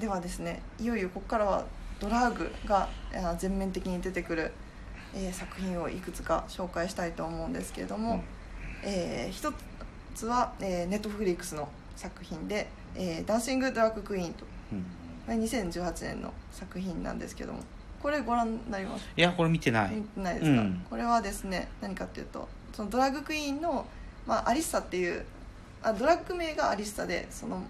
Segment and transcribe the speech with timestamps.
[0.00, 1.64] ではですねいよいよここからは
[2.00, 4.52] ドラッグがあ全面的に出てくる、
[5.14, 8.22] えー作品をいくつか紹介したいと思うんですけれども、うん。
[8.82, 9.52] えー一
[10.14, 14.82] つは、えー、ネットフリックスの作品で「えーダンシング・ドラッグ・クイーン」とうん。
[15.26, 17.60] これ2018年の作品なんですけども
[18.02, 19.06] これご覧になります？
[19.16, 19.94] いやこれ見てない。
[19.94, 20.86] 見てないですか、うん。
[20.90, 23.86] これはですね何かっていうとそのドラッグクイーンの、
[24.26, 25.24] まあ、アリッサっていう
[25.82, 27.62] あドラッグ名がアリッサでその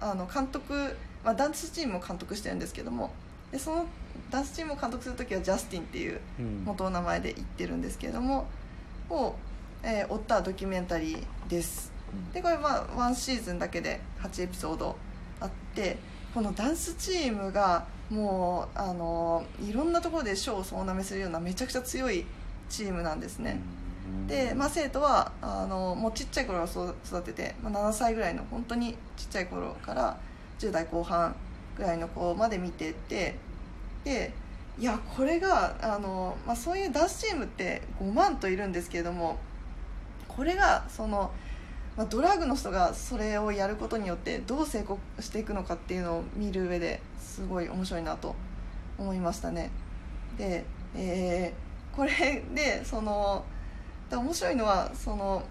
[0.00, 3.12] あの監督、まあ、ダンスチームを監督してるんですけども
[3.52, 3.86] でその
[4.30, 6.62] ダンスチームを監督する時はジャスティンっていううん。
[6.64, 8.46] 元の名前で言ってるんですけれども
[9.08, 9.34] を、
[9.82, 11.90] えー追ったドキュメンタリーです。
[12.32, 14.96] でこれまあワンシーズンだけで8エピソード
[15.40, 15.96] あって
[16.34, 22.26] このダンスチームがもうあのいろんなところで賞を総なめするようなめちゃくちゃ強い
[22.68, 23.60] チームなんですね、
[24.28, 30.16] で、まあ、生徒はあのもうちっちゃい頃から育てて、まあ、7歳ぐらいの本当にちっちゃい頃から
[30.60, 31.34] 10代後半
[31.76, 33.34] ぐらいの子まで見てて
[34.04, 34.32] で
[34.78, 39.38] いやこれがあの、まあ、そういうダンスチームって5万といるんですけれども
[40.28, 41.32] これがその、
[41.96, 48.36] まあ、ドラッグの人がそれをやることによってどう成功していくのかっていうのを見る上ですごい面白いなと
[48.98, 49.70] 思いましたね。
[50.38, 53.44] で、えーこれでその
[54.10, 55.42] 面白いのはその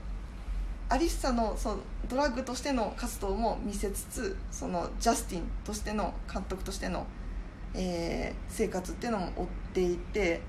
[0.89, 1.77] アリッサのその
[2.09, 7.05] ドラッグとしての活動も見せつつそのジャスティンとしての監督としての、
[7.75, 10.41] えー生活っていうのも追っていて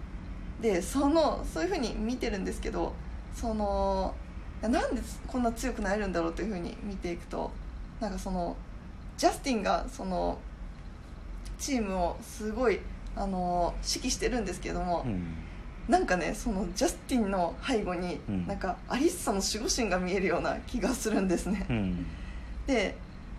[0.62, 2.94] でそのそういうふうに見てるんですけど
[3.34, 4.14] その
[4.62, 7.50] なんでこんな強くなれるんだろうというふうに見ていくと
[8.00, 8.56] なんかその
[9.16, 10.38] ジャスティンがその
[11.58, 12.80] チームをすごい
[13.14, 15.34] あの指揮してるんですけども、うん。
[15.90, 18.46] なんかねそのジャスティンの背後に、うん。
[18.46, 22.06] なんかアリッサの守護神が見えるような気がするんですね、うん。
[22.66, 22.94] で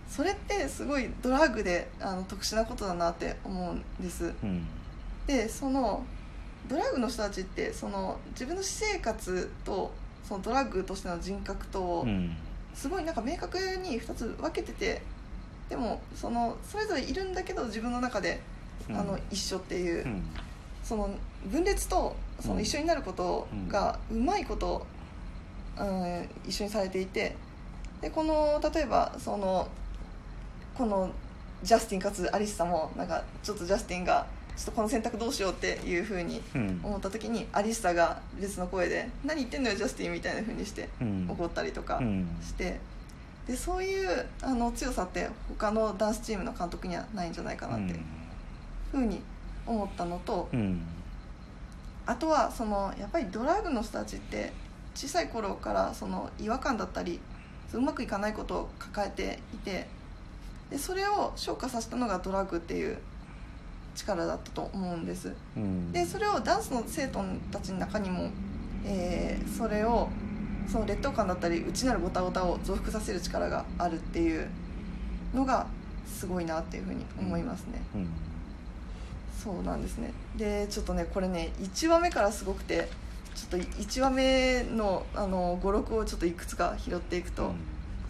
[0.08, 4.34] それってすごいドラッグであの特殊なことだなって思うんです。
[4.42, 4.66] うん。
[5.26, 6.04] でその
[6.68, 9.90] ドラッグの人たちってその自分の私生活と
[10.22, 12.36] そのドラッグとしての人格とをうん。
[12.74, 15.02] すごいなんか明確に2つ分けてて
[15.68, 18.40] でもそのそれぞれいるんだけど自分の中で
[18.90, 18.96] うん。
[18.98, 20.22] あの一緒っていう、うん
[20.82, 21.10] その
[21.46, 24.86] 分裂とその一緒になることがうまいこと、
[25.78, 27.36] うん、一緒にされていて
[28.00, 29.68] でこの例えばその
[30.74, 31.10] この
[31.62, 34.26] ジャスティンかつアリスさんもなんかちょっとジャスティンが
[34.56, 36.80] ちょっとこの選択どうしようっていうふうにうん。
[36.82, 41.26] 思った時にアリスサが別の声で「何言ってんのよジャスティン」みたいなふうにしてうん。
[41.30, 42.28] 怒ったりとかうん。
[42.42, 42.78] して。
[43.46, 47.98] でそういうあの強さって他のダンスチームの監督にはないんじゃないかなって
[48.92, 49.20] ふうに
[49.66, 50.82] 思ったのと、うん。
[52.04, 54.52] あとはそのやっぱりドラッグの人たちって
[54.94, 57.20] 小さい頃からその違和感だったり
[57.72, 59.86] うまくいかないことを抱えていて
[60.68, 62.98] でそれを昇華させたのがドラッグっていう
[63.94, 65.32] 力だったと思うんです。
[65.56, 65.92] うん。
[65.92, 68.30] でそれをダンスの生徒たちの中にも、
[68.84, 70.08] えーそれを
[70.66, 74.48] その劣等感だったり内なるごたごたを増幅させる力があるっていう
[75.34, 75.66] のが
[76.06, 78.08] すごいなっていうふうに思いますね、うん
[79.42, 80.12] そうなんですね。
[80.36, 82.88] でちょっとねこれね1話目からすごくて
[83.34, 87.52] ちょっと1話目のあの語録をちょっといくつか拾っていくと、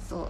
[0.09, 0.29] そう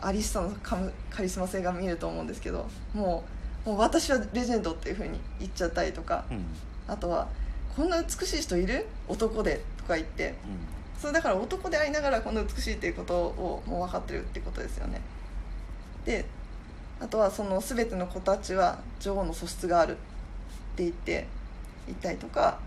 [0.00, 3.24] アリッサのカムカリスマ性が見えると思うんですけども
[3.64, 6.44] うもう私はレジェンドっていうふうに言っちゃったりとかうん。
[6.88, 7.28] あとは
[7.76, 8.86] 「こんな美しい人いる？
[9.08, 10.34] 男で」とか言って
[10.98, 15.00] それだから男でありながらこんな美しいっていうことをもう分かってるってことですよね。
[16.04, 16.24] で
[17.00, 19.96] あとはその全ての子たちは女王の素質がある
[20.72, 21.26] って言って
[21.86, 22.58] 言ったりとか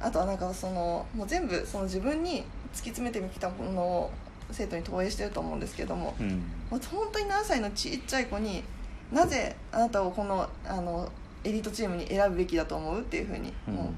[0.00, 4.10] あとはなんかそのもう全部その自分に突き詰めてきたものを
[4.50, 6.26] 生徒に投影してると思うんですけどもうん。
[6.26, 8.62] うんもう本当に何歳のちっちゃい子に
[9.10, 11.10] なぜあなたをこのあの
[11.42, 13.74] エリートチームに選ぶべきだと思うっていうふうに、うん。
[13.74, 13.92] も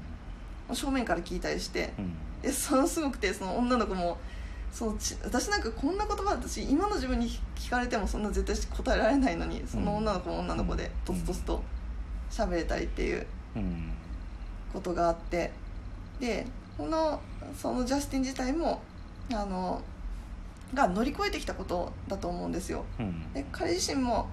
[0.71, 2.13] う正面から聞いたりしてうん。
[2.41, 4.17] でそのすごくてその女の子も
[4.71, 11.63] そうち私なんかこんな言葉私今の自分に聞かれてもそんな絶対答えられないのにその女の子も女の子でとつとつと
[12.31, 13.25] 喋れたりっていううん
[14.71, 15.51] ことがあって。
[16.19, 16.45] で
[16.77, 17.19] この
[17.57, 18.81] そのジャスティン自体も
[19.31, 19.81] あの
[20.73, 22.85] が乗り越えてきたことだと思うんですよ。
[22.99, 23.33] うん。
[23.33, 24.29] で彼自身も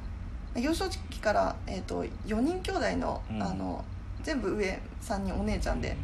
[0.57, 3.43] 幼少期から、えー、と4人兄弟の,、うん。
[3.43, 3.85] あの
[4.23, 5.97] 全部上3人お姉ちゃんで。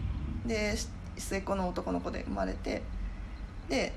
[0.47, 2.83] でし末っ子の男の子で生まれて。
[3.69, 3.93] で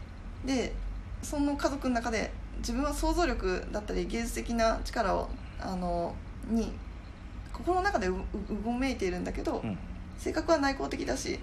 [0.46, 0.74] で
[1.22, 5.30] その家族の中で自分は想像力だったり芸術的な力を
[5.60, 6.16] あの
[6.48, 6.74] に
[7.60, 8.16] 心の中でう
[8.64, 9.78] ごめいているんだけど、うん。
[10.18, 11.40] 性格は内向的だし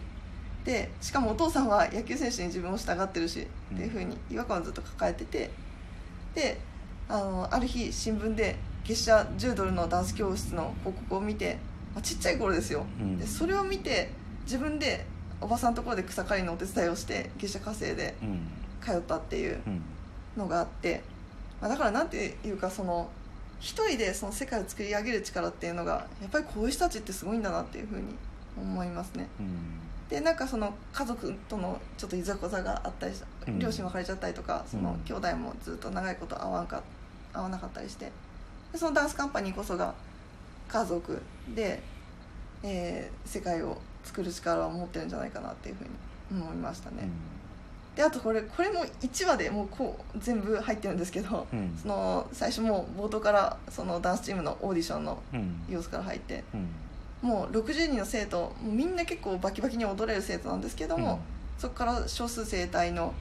[0.65, 3.77] でしかもお父さんは野球選手に自分を従ってるし、うん。
[3.77, 5.51] っていうふうに違和感をずっと抱えてて
[6.35, 6.59] で
[7.09, 11.59] あのある日新聞で月謝10ドルのダンス教室の広告を見て、
[11.95, 13.19] まあ、ちっちゃい頃ですよ、うん。
[13.19, 14.11] でそれを見て
[14.45, 15.07] 自分で
[15.41, 18.41] おばさんのところで草刈りのお手伝いをして月謝稼いでうん。
[18.81, 19.83] 通ったっていううん。
[20.37, 21.03] のがあって、
[21.61, 23.09] まあ、だからなんていうかその
[23.61, 28.05] 一人でその世界を作り上げる力っていうのがやっぱりこういう人たちってすごいんだなっていうふうに
[28.57, 29.29] 思いますね。
[29.41, 29.81] うん。
[30.09, 33.15] でなんかその家族とのちょっといざこざがあったり
[33.59, 36.83] 両親別れちゃったりとかそのうん兄弟もずっと長いこと会わんか
[37.33, 38.13] 会わなかったりして
[38.73, 39.95] でそのダンスカンパニーこそが
[40.69, 41.21] 家族
[41.55, 41.83] で、
[42.63, 45.85] えー世界を作る力を持ってるんじゃないかなっていうふう
[46.35, 47.09] に思いましたね、
[47.97, 51.77] であとこれこれも1話でもうこう全部入ってるんですけど、うん。
[51.81, 55.65] その最初もう冒頭からそのダンスチームのオーディションのうん。
[55.69, 57.29] 様子から入ってうん。
[57.29, 61.21] もう60人の生徒みんな結構バキバキに踊れる生徒なんですけども、
[61.59, 63.15] そこから少数生体の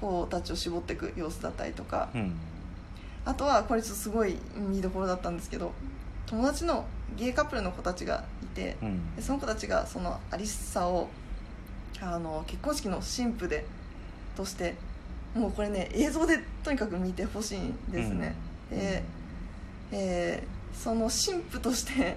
[0.00, 2.10] 子たちを絞っていく様子だったりとか。
[2.14, 2.34] うん。
[3.24, 5.72] あとはこれちょっとすごい見どころだったんですけど
[6.24, 8.76] 友達のゲイカップルの子たちがいて
[9.20, 11.08] その子たちがそのアリッサを
[12.00, 13.66] あの結婚式の新婦で
[14.38, 14.76] として
[15.34, 18.34] もうこれね映像でとにかく見てほしいんですね、
[18.70, 19.02] で、
[19.92, 22.16] えーその新婦として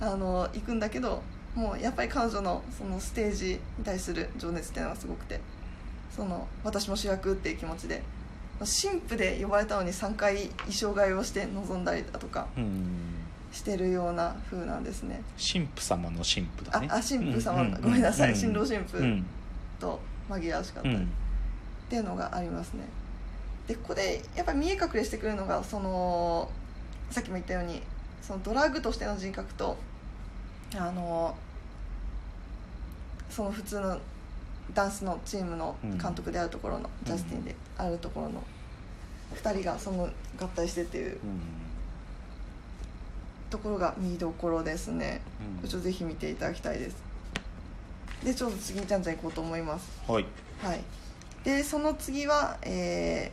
[0.00, 0.06] うん。
[0.06, 1.22] あの行くんだけど
[1.54, 5.40] もうやっぱり彼女のそのステージに対する情熱っていうのがすごくて
[6.14, 8.02] その私も主役っていう気持ちで
[8.64, 12.84] 新婦で呼ばれたのに3回衣装替えをして臨んだりだとかうん。
[13.52, 15.22] してるような風なんですね。
[15.38, 16.88] 神父様の神父だね。
[16.90, 18.32] ああ神父様うごめんなさい。
[18.32, 18.36] うん。
[18.36, 19.24] 新郎新婦うん
[19.78, 20.88] と紛らわしかった。
[20.88, 21.08] りっうん
[21.94, 22.82] ていうのがありますね。
[23.68, 26.50] でここでやっぱり見え隠れしてくるのがその
[27.10, 27.82] さっきも言ったように
[28.20, 29.76] そのドラッグとしての人格と
[30.76, 31.36] あの
[33.30, 33.98] その普通の
[34.74, 38.42] ダンスのチームの監督であるところの、ジャスティンであるところの
[39.36, 40.08] 2人がその
[40.40, 41.18] 合体してっていう
[43.50, 45.20] ところが見どころですね、
[45.62, 45.68] うん。
[45.68, 46.96] ちょっとぜひ見ていただきたいです。
[48.24, 49.90] でちょっと次にちゃんちゃん行こうと思います。
[50.08, 50.24] はい。
[50.62, 50.80] はい、
[51.44, 53.30] でその次は、え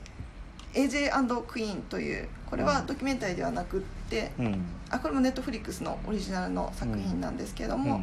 [0.73, 4.65] ー、AJ& クイーンというこれはドキュメンタリーではなくって、うん。
[4.89, 8.01] あこれもネットフリックスのオリジナルの作品なんですけども、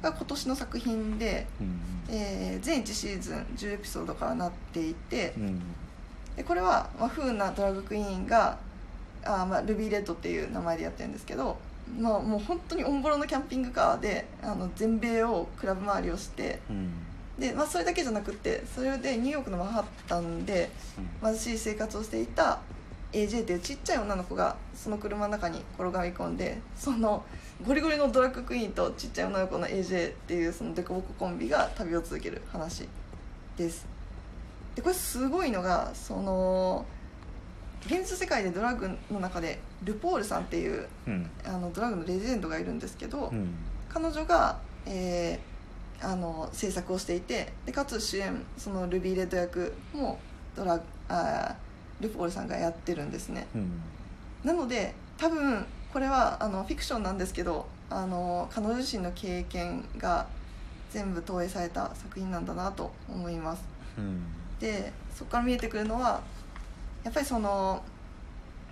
[0.00, 1.80] が今年の作品で、うん。
[2.08, 5.60] えー全1シーズン10エピソードからなっていてうん。
[6.36, 8.58] でこれは、まあ、不運なドラッグクイーンが
[9.24, 11.58] あー、まあ、ルビーレッドっていう名前でやってるんですけど、
[11.98, 16.92] まあ、もう本当にオンボロのキャンピングカーであの全米をクラブ回りをしてうん
[17.40, 20.70] で、まあ、それだけじゃなくってそれでニューヨークのマンハッタンで
[21.22, 22.60] 貧しい生活をしていた
[23.12, 27.24] AJ っていうちっちゃい女の子がその車の中に転がり込んでその
[27.66, 32.86] ゴリゴリのドラッグクイーンとちっちゃい女の子の AJ っていうそのデコボココンビが旅を続ける話
[33.56, 33.86] です。
[34.74, 36.86] でこれすごいのがその
[37.86, 41.30] 現実世界でドラッグの中でルポールさんっていううん。
[41.44, 43.54] あのドラッグのレジェンドがいるんですけど、うん。
[43.88, 45.50] 彼女が、えー
[46.02, 50.18] あの制作をしていてでかつ主演そのルビー・レッド役も
[50.56, 53.46] ドラあールポールさんがやってるんですね。
[53.54, 53.82] うん。
[54.44, 60.26] なので多分これはあのフィクションなんですけどあの彼女自身の経験が
[60.90, 63.62] 全部投影された作品なんだなと思います。
[63.98, 64.22] うん。
[64.58, 66.22] でそこから見えてくるのは
[67.04, 67.82] やっぱりその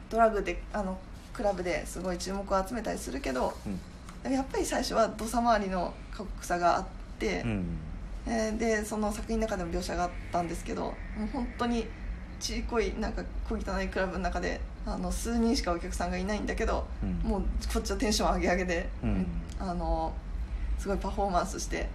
[0.09, 0.99] ドラッグであの
[1.33, 3.79] クラブですごい注目を集めたりするけどうん。
[4.23, 7.79] でもやっぱり最初は土佐回りの過酷さがあって、うん。
[8.27, 10.93] えーでその作品の中でも描写があったんですけども
[11.25, 11.87] う本当に
[12.39, 17.13] ちいこいなんか小汚いクラブの中であの数人しかお客さんがいないんだけど、うん。
[17.29, 19.27] もうこっちはテンション上げ上げで、うん。
[19.59, 20.13] あの
[20.79, 21.89] すごいパフォーマンスして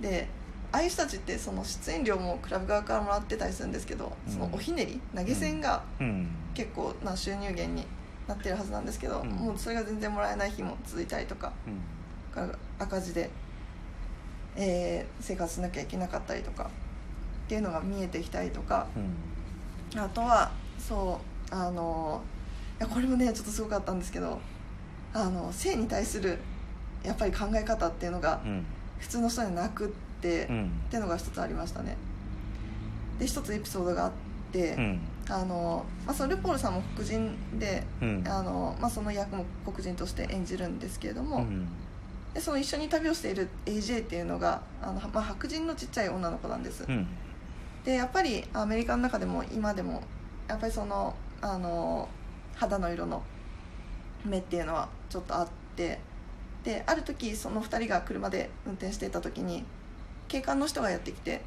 [0.00, 0.28] で
[0.72, 4.32] ああいう人たちってその出演料もクラブ側からもらってたりするんですけど、うん。
[4.32, 6.28] そのおひねり投げ銭がうん。
[6.54, 7.86] 結構な収入源に
[8.26, 9.30] なってるはずなんですけど、うん。
[9.30, 11.52] もうそれが全然もらえない日も続いたりとか
[12.78, 13.30] 赤字で、
[14.56, 18.86] えー生活しなきゃいけなかったりとかっていうのが見えてきたりとか。
[18.96, 20.00] うん。
[20.00, 21.20] あとはそ
[21.50, 22.20] うあの
[22.78, 24.40] いやこれもねちょっとすごかったんですけど
[25.14, 26.38] あの性に対する
[27.04, 28.64] やっぱり考え方っていうのがうん。
[28.98, 29.88] 普通の人にはなくっ
[30.20, 30.64] て、うん。
[30.64, 31.96] っていうのが一つありましたね。
[33.18, 34.12] で一つエピソードがあっ
[34.52, 35.00] て、うん。
[35.28, 38.24] あのまあ、そのルポールさんも黒人で、うん。
[38.26, 41.68] あのまあ、その役も黒人として演じるんですけれども、うん
[42.36, 47.08] でその一緒に旅をしている AJ っていうのがあの、まあ、白人のちっちゃい女の子なんです、うん。
[47.82, 50.02] でやっぱりアメリカの中でも今でも
[50.46, 52.10] やっぱりそのあの
[52.54, 53.22] 肌の色の
[54.26, 55.98] 目っていうのはちょっとあって
[56.62, 59.64] である時その2人が車で運転していた時に
[60.28, 61.40] 警官の人がやってきて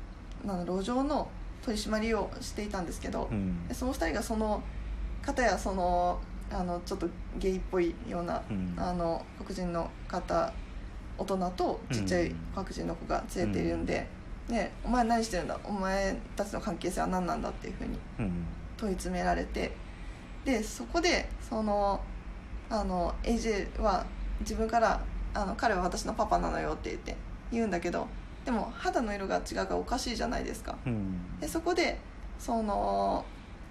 [0.43, 1.29] あの路上の
[1.62, 3.67] 取り締まりをしていたんですけど、うん。
[3.67, 4.63] でその2人がその
[5.22, 6.19] 方やその
[6.51, 8.74] あのちょっとゲイっぽいような、うん。
[8.75, 10.51] あの黒人の方
[11.20, 14.08] 大人とちっちゃい白人の子が連れているんで、
[14.48, 15.60] ね、お前何してるんだ？
[15.64, 18.46] お前たちの関係性は何なんだっていうふうにうん
[18.78, 19.72] 問い詰められて
[20.46, 22.02] でそこでその
[22.70, 24.06] あの AJ は
[24.40, 25.02] 自分から
[25.34, 27.16] あの「彼は私のパパなのよ」って言って
[27.52, 28.08] 言うんだけど
[28.46, 30.78] でも肌の色が違うからおかしいじゃないですか。
[30.86, 31.40] うん。
[31.40, 32.00] でそこで
[32.40, 33.26] その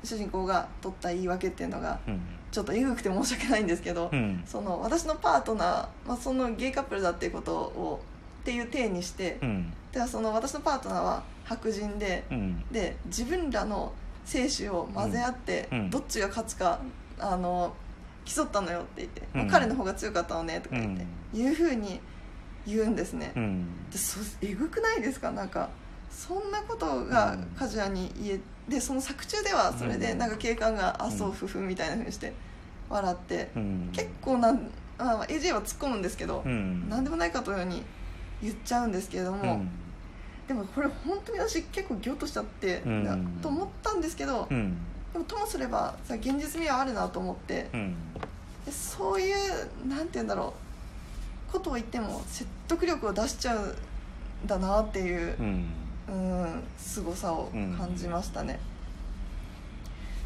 [0.05, 4.43] 主人公が取った言い訳っていうのがうんちょっとえぐくて申し訳ないんですけど、うん。
[4.47, 8.01] その私のパートナー、まあ、そのゲイカップルだっていうことを
[8.41, 9.71] っていう体にして、うん。
[9.93, 12.65] ではその私のパートナーは白人で、うん。
[12.73, 13.93] で自分らの
[14.25, 15.91] 精子を混ぜ合って、うん。
[15.91, 16.81] どっちが勝つか
[17.19, 17.75] あの
[18.25, 19.41] 競ったのよって言って、うん。
[19.41, 22.01] まあ彼の方が強かったのねとか言って、いうふうに
[22.67, 23.91] 言うんですね、うん。
[23.91, 25.31] でそえぐくないですか？
[25.33, 25.69] なんか
[26.11, 27.43] そんなことがうん。
[27.57, 30.19] カジュアに言えでその作中ではそれでうん。
[30.19, 31.13] なんか警官が「あうん。
[31.13, 32.33] そうふふ」みたいなふうにして
[32.89, 33.91] 笑って、うん。
[33.93, 36.89] 結構なんあ AJ は突っ込むんですけど、うん。
[36.89, 37.83] なんでもないかというように
[38.43, 39.71] 言っちゃうんですけれども、うん。
[40.47, 42.83] でもこれ本当に私結構ギョッとしちゃって、
[43.43, 44.77] と思ったんですけど、うん。
[45.13, 47.97] でもともすればさ現実味はあるなと思ってうん。
[48.65, 50.55] でそういうなんて言うんだろ
[51.49, 55.37] うことを言っても説得力を出しちゃうんだなっていう
[56.09, 58.59] う、んうん、凄さを感じましたね。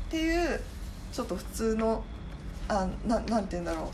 [0.09, 0.61] っていう
[1.13, 2.05] ちょっと普通の
[2.69, 3.91] あななんて言うんだろ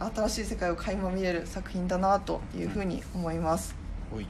[0.00, 3.74] う新しい世界を垣間見れる作品だなというふうに思います。
[4.10, 4.26] ほい